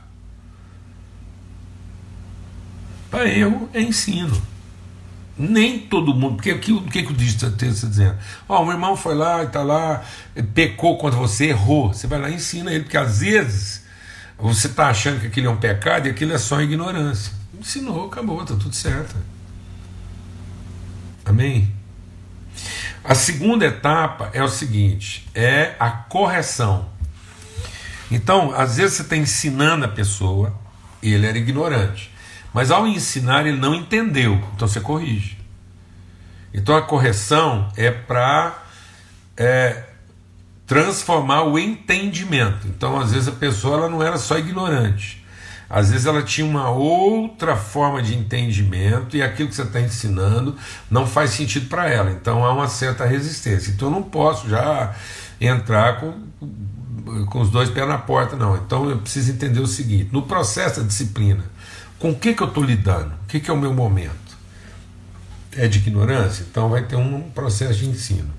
[3.10, 4.40] Para erro é ensino.
[5.38, 8.16] Nem todo mundo, porque o que, que o texto está dizendo?
[8.48, 10.02] Ó, oh, o irmão foi lá e está lá,
[10.54, 11.92] pecou contra você, errou.
[11.92, 13.84] Você vai lá e ensina ele, porque às vezes
[14.38, 17.34] você está achando que aquilo é um pecado e aquilo é só ignorância.
[17.58, 19.14] Ensinou, acabou, está tudo certo.
[21.26, 21.75] Amém?
[23.08, 26.88] A segunda etapa é o seguinte: é a correção.
[28.10, 30.52] Então, às vezes você está ensinando a pessoa,
[31.02, 32.12] ele era ignorante,
[32.52, 35.38] mas ao ensinar ele não entendeu, então você corrige.
[36.52, 38.62] Então a correção é para
[39.36, 39.84] é,
[40.66, 42.66] transformar o entendimento.
[42.66, 45.24] Então, às vezes a pessoa ela não era só ignorante,
[45.68, 50.56] às vezes ela tinha uma outra forma de entendimento e aquilo que você está ensinando
[50.88, 52.10] não faz sentido para ela.
[52.10, 53.72] Então há uma certa resistência.
[53.72, 54.94] Então eu não posso já
[55.40, 56.14] entrar com,
[57.26, 58.56] com os dois pés na porta, não.
[58.56, 61.44] Então eu preciso entender o seguinte: no processo da disciplina,
[61.98, 63.12] com o que, que eu estou lidando?
[63.24, 64.14] O que, que é o meu momento?
[65.56, 66.46] É de ignorância?
[66.48, 68.30] Então vai ter um processo de ensino.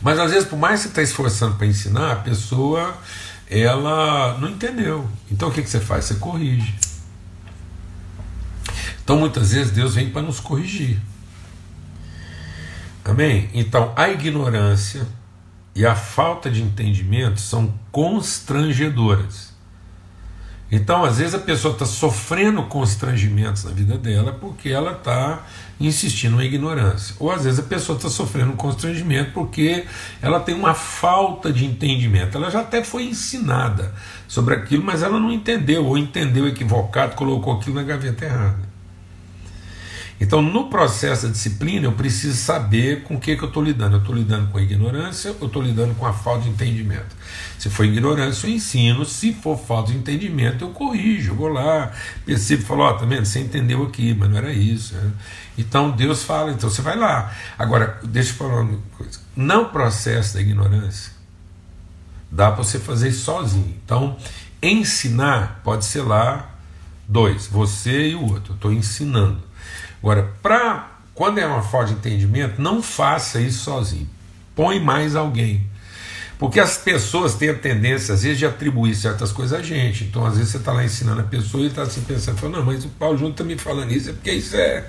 [0.00, 2.96] Mas às vezes, por mais que você está esforçando para ensinar, a pessoa
[3.50, 5.08] ela não entendeu.
[5.30, 6.04] Então o que, que você faz?
[6.04, 6.74] Você corrige.
[9.02, 11.00] Então muitas vezes Deus vem para nos corrigir.
[13.04, 13.48] Amém?
[13.54, 15.06] Então a ignorância
[15.74, 19.48] e a falta de entendimento são constrangedoras.
[20.70, 25.46] Então, às vezes, a pessoa está sofrendo constrangimentos na vida dela porque ela está
[25.80, 27.14] insistindo na ignorância.
[27.18, 29.84] Ou às vezes a pessoa está sofrendo um constrangimento porque
[30.20, 32.36] ela tem uma falta de entendimento.
[32.36, 33.94] Ela já até foi ensinada
[34.26, 38.67] sobre aquilo, mas ela não entendeu, ou entendeu equivocado, colocou aquilo na gaveta errada.
[40.20, 43.96] Então, no processo da disciplina, eu preciso saber com o que, que eu estou lidando.
[43.96, 47.16] Eu estou lidando com a ignorância ou estou lidando com a falta de entendimento?
[47.56, 49.04] Se for ignorância, eu ensino.
[49.04, 51.32] Se for falta de entendimento, eu corrijo.
[51.32, 51.92] Eu vou lá,
[52.26, 53.24] percebo falo: Ó, oh, tá vendo?
[53.24, 54.94] Você entendeu aqui, mas não era isso.
[54.94, 55.12] Né?
[55.58, 57.34] Então, Deus fala, então você vai lá.
[57.58, 59.18] Agora, deixa eu falar uma coisa.
[59.34, 61.12] Não processo da ignorância,
[62.30, 63.74] dá para você fazer sozinho.
[63.84, 64.16] Então,
[64.62, 66.54] ensinar pode ser lá
[67.08, 68.52] dois, você e o outro.
[68.52, 69.47] Eu estou ensinando.
[70.02, 74.08] Agora, para quando é uma falta de entendimento, não faça isso sozinho.
[74.54, 75.66] Põe mais alguém.
[76.38, 80.04] Porque as pessoas têm a tendência, às vezes, de atribuir certas coisas a gente.
[80.04, 82.84] Então, às vezes, você está lá ensinando a pessoa e está assim pensando, não, mas
[82.84, 84.86] o Paulo Júnior está me falando isso, é porque isso é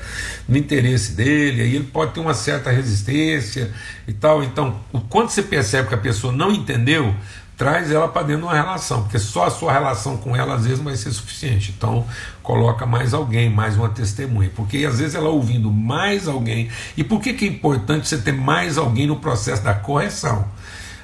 [0.48, 3.74] no interesse dele, aí ele pode ter uma certa resistência
[4.08, 4.44] e tal.
[4.44, 7.16] Então, o quanto você percebe que a pessoa não entendeu,
[7.60, 10.64] traz ela para dentro de uma relação, porque só a sua relação com ela às
[10.64, 11.76] vezes não vai ser suficiente.
[11.78, 12.08] Então,
[12.42, 16.70] coloca mais alguém, mais uma testemunha, porque às vezes ela ouvindo mais alguém.
[16.96, 20.48] E por que, que é importante você ter mais alguém no processo da correção?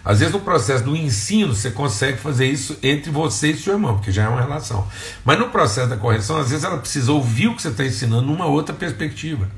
[0.05, 3.95] Às vezes no processo do ensino você consegue fazer isso entre você e seu irmão,
[3.95, 4.87] porque já é uma relação.
[5.25, 8.21] Mas no processo da correção, às vezes ela precisa ouvir o que você está ensinando
[8.21, 9.49] numa outra perspectiva.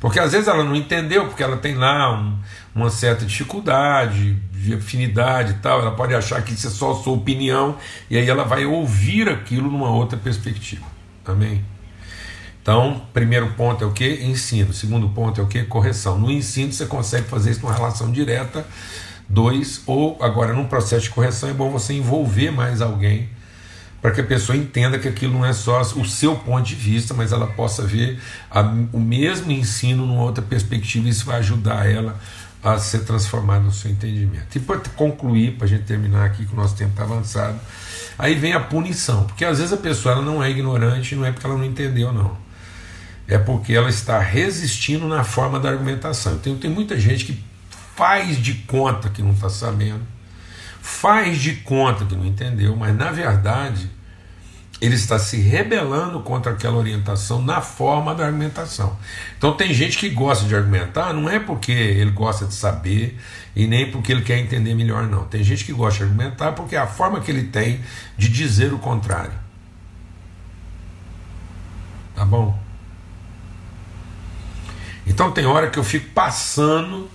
[0.00, 2.38] Porque às vezes ela não entendeu, porque ela tem lá um,
[2.74, 7.14] uma certa dificuldade, de afinidade e tal, ela pode achar que isso é só sua
[7.14, 7.76] opinião,
[8.08, 10.84] e aí ela vai ouvir aquilo numa outra perspectiva.
[11.26, 11.64] Amém?
[12.62, 14.06] Então, primeiro ponto é o que?
[14.24, 14.72] Ensino.
[14.72, 15.64] Segundo ponto é o que?
[15.64, 16.18] Correção.
[16.18, 18.66] No ensino você consegue fazer isso numa relação direta.
[19.28, 23.28] Dois, ou agora num processo de correção é bom você envolver mais alguém
[24.00, 27.14] para que a pessoa entenda que aquilo não é só o seu ponto de vista,
[27.14, 28.20] mas ela possa ver
[28.50, 28.60] a,
[28.92, 32.18] o mesmo ensino numa outra perspectiva e isso vai ajudar ela
[32.62, 34.56] a ser transformado no seu entendimento.
[34.56, 37.58] E para concluir, para a gente terminar aqui que o nosso tempo está avançado,
[38.18, 41.32] aí vem a punição, porque às vezes a pessoa ela não é ignorante, não é
[41.32, 42.36] porque ela não entendeu, não.
[43.26, 46.38] É porque ela está resistindo na forma da argumentação.
[46.38, 47.44] Tem, tem muita gente que
[47.94, 50.00] faz de conta que não está sabendo,
[50.80, 53.90] faz de conta que não entendeu, mas na verdade
[54.80, 58.96] ele está se rebelando contra aquela orientação na forma da argumentação.
[59.36, 63.18] Então tem gente que gosta de argumentar, não é porque ele gosta de saber
[63.56, 65.24] e nem porque ele quer entender melhor, não.
[65.24, 67.80] Tem gente que gosta de argumentar porque é a forma que ele tem
[68.16, 69.32] de dizer o contrário.
[72.14, 72.58] Tá bom?
[75.06, 77.10] Então tem hora que eu fico passando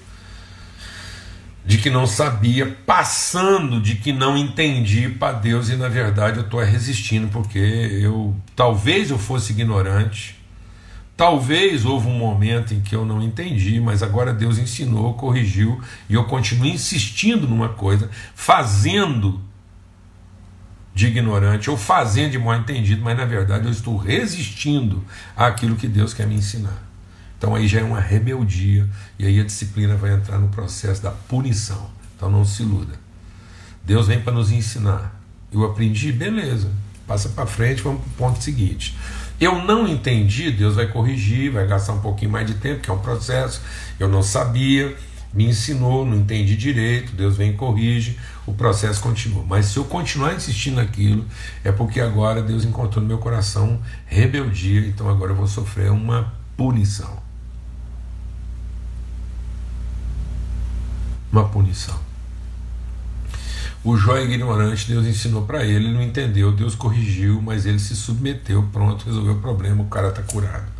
[1.66, 6.44] de que não sabia, passando de que não entendi para Deus e na verdade eu
[6.44, 10.36] estou resistindo porque eu talvez eu fosse ignorante,
[11.16, 16.16] talvez houve um momento em que eu não entendi, mas agora Deus ensinou, corrigiu e
[16.16, 19.42] eu continuo insistindo numa coisa, fazendo
[20.94, 25.04] de ignorante ou fazendo de mal entendido, mas na verdade eu estou resistindo
[25.36, 26.93] àquilo que Deus quer me ensinar.
[27.44, 28.90] Então aí já é uma rebeldia
[29.20, 31.90] e aí a disciplina vai entrar no processo da punição.
[32.16, 32.94] Então não se iluda.
[33.84, 35.22] Deus vem para nos ensinar.
[35.52, 36.72] Eu aprendi, beleza.
[37.06, 38.98] Passa para frente, vamos para o ponto seguinte.
[39.42, 42.94] Eu não entendi, Deus vai corrigir, vai gastar um pouquinho mais de tempo, que é
[42.94, 43.62] um processo.
[44.00, 44.96] Eu não sabia,
[45.34, 49.44] me ensinou, não entendi direito, Deus vem e corrige, o processo continua.
[49.46, 51.26] Mas se eu continuar insistindo naquilo,
[51.62, 56.32] é porque agora Deus encontrou no meu coração rebeldia, então agora eu vou sofrer uma
[56.56, 57.23] punição.
[61.34, 62.00] Uma punição.
[63.84, 67.96] O Jó ignorante, Deus ensinou para ele, ele não entendeu, Deus corrigiu, mas ele se
[67.96, 70.72] submeteu, pronto, resolveu o problema, o cara está curado.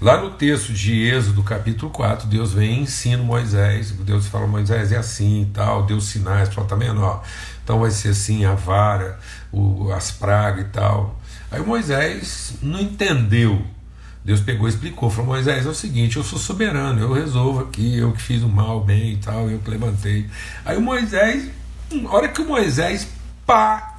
[0.00, 4.92] Lá no texto de Êxodo, capítulo 4, Deus vem e ensina Moisés, Deus fala, Moisés
[4.92, 7.00] é assim e tal, deu sinais, fala, tá vendo?
[7.00, 7.22] Ó,
[7.64, 9.18] então vai ser assim, a vara,
[9.50, 11.18] o, as pragas e tal.
[11.50, 13.64] Aí Moisés não entendeu
[14.24, 17.98] Deus pegou e explicou, falou, Moisés, é o seguinte, eu sou soberano, eu resolvo aqui,
[17.98, 20.28] eu que fiz o mal, o bem e tal, eu que levantei.
[20.64, 21.50] Aí o Moisés,
[21.90, 23.08] a hora que o Moisés,
[23.44, 23.98] pá,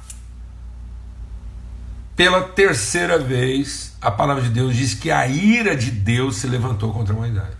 [2.16, 6.92] pela terceira vez, a palavra de Deus diz que a ira de Deus se levantou
[6.92, 7.54] contra Moisés.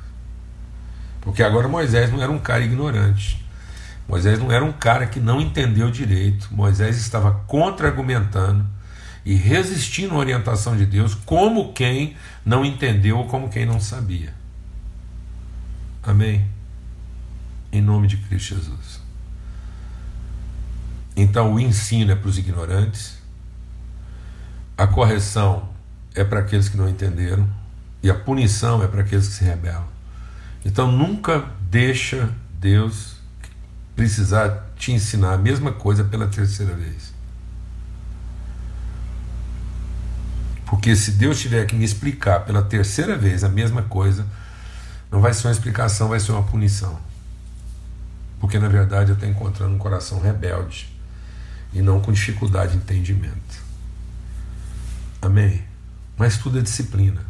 [1.20, 3.44] Porque agora Moisés não era um cara ignorante.
[4.08, 6.48] Moisés não era um cara que não entendeu direito.
[6.50, 8.64] Moisés estava contra-argumentando
[9.24, 14.34] e resistindo à orientação de Deus, como quem não entendeu ou como quem não sabia.
[16.02, 16.46] Amém?
[17.72, 19.00] Em nome de Cristo Jesus.
[21.16, 23.18] Então, o ensino é para os ignorantes,
[24.76, 25.68] a correção
[26.14, 27.48] é para aqueles que não entenderam,
[28.02, 29.86] e a punição é para aqueles que se rebelam.
[30.64, 33.16] Então, nunca deixa Deus
[33.96, 37.13] precisar te ensinar a mesma coisa pela terceira vez.
[40.74, 44.26] Porque se Deus tiver que me explicar pela terceira vez a mesma coisa,
[45.08, 46.98] não vai ser uma explicação, vai ser uma punição.
[48.40, 50.92] Porque na verdade eu estou encontrando um coração rebelde
[51.72, 53.62] e não com dificuldade de entendimento.
[55.22, 55.62] Amém?
[56.18, 57.20] Mas tudo é disciplina.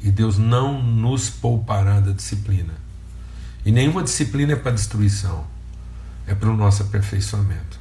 [0.00, 2.72] E Deus não nos poupará da disciplina.
[3.66, 5.46] E nenhuma disciplina é para destruição,
[6.26, 7.78] é para o nosso aperfeiçoamento.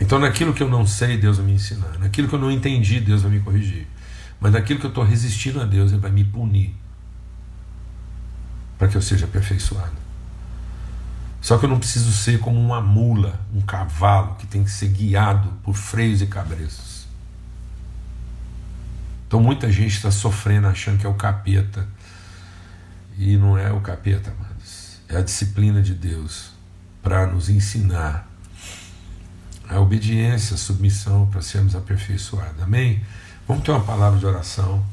[0.00, 1.98] Então, naquilo que eu não sei, Deus vai me ensinar.
[1.98, 3.86] Naquilo que eu não entendi, Deus vai me corrigir.
[4.40, 6.74] Mas naquilo que eu estou resistindo a Deus, Ele vai me punir
[8.78, 9.92] para que eu seja aperfeiçoado.
[11.42, 14.88] Só que eu não preciso ser como uma mula, um cavalo que tem que ser
[14.88, 17.06] guiado por freios e cabreços.
[19.26, 21.86] Então muita gente está sofrendo achando que é o capeta.
[23.18, 24.98] E não é o capeta, amados.
[25.08, 26.52] É a disciplina de Deus
[27.02, 28.29] para nos ensinar
[29.70, 32.60] a obediência, a submissão para sermos aperfeiçoados.
[32.62, 33.00] Amém?
[33.46, 34.84] Vamos ter uma palavra de oração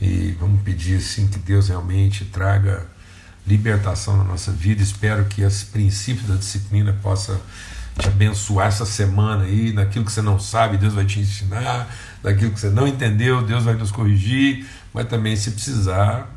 [0.00, 2.86] e vamos pedir assim que Deus realmente traga
[3.46, 4.82] libertação na nossa vida.
[4.82, 7.40] Espero que esse princípio da disciplina possa
[7.98, 11.88] te abençoar essa semana aí, naquilo que você não sabe, Deus vai te ensinar,
[12.22, 16.28] daquilo que você não entendeu, Deus vai nos corrigir, mas também se precisar,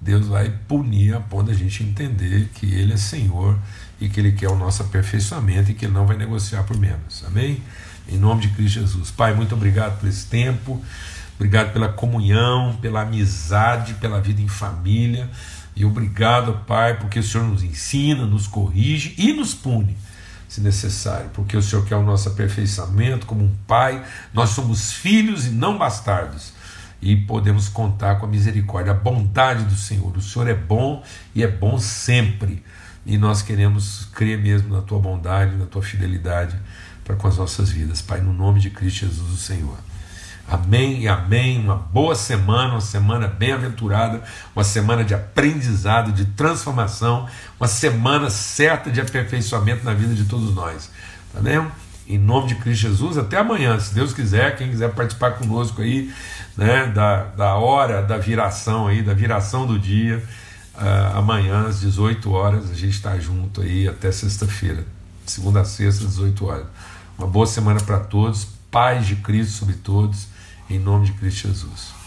[0.00, 3.58] Deus vai punir a ponto da gente entender que Ele é Senhor
[4.00, 7.24] e que Ele quer o nosso aperfeiçoamento e que Ele não vai negociar por menos.
[7.26, 7.62] Amém?
[8.08, 9.10] Em nome de Cristo Jesus.
[9.10, 10.82] Pai, muito obrigado por esse tempo,
[11.34, 15.28] obrigado pela comunhão, pela amizade, pela vida em família.
[15.74, 19.96] E obrigado, Pai, porque o Senhor nos ensina, nos corrige e nos pune,
[20.48, 24.04] se necessário, porque o Senhor quer o nosso aperfeiçoamento como um Pai.
[24.32, 26.52] Nós somos filhos e não bastardos.
[27.00, 30.16] E podemos contar com a misericórdia, a bondade do Senhor.
[30.16, 31.02] O Senhor é bom
[31.34, 32.62] e é bom sempre
[33.08, 36.54] e nós queremos crer mesmo na tua bondade, na tua fidelidade
[37.02, 39.78] para com as nossas vidas, Pai, no nome de Cristo Jesus, o Senhor.
[40.46, 41.58] Amém e amém.
[41.58, 44.22] Uma boa semana, uma semana bem-aventurada,
[44.54, 47.26] uma semana de aprendizado, de transformação,
[47.58, 50.90] uma semana certa de aperfeiçoamento na vida de todos nós.
[51.32, 51.66] Tá bem?
[52.08, 56.10] Em nome de Cristo Jesus, até amanhã, se Deus quiser, quem quiser participar conosco aí,
[56.56, 60.24] né, da, da hora da viração aí, da viração do dia.
[60.74, 64.86] Uh, amanhã, às 18 horas, a gente está junto aí até sexta-feira,
[65.26, 66.66] segunda a sexta, às 18 horas.
[67.18, 70.28] Uma boa semana para todos, paz de Cristo sobre todos,
[70.70, 71.97] em nome de Cristo Jesus.